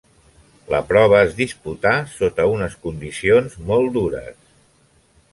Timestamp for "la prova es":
0.73-1.35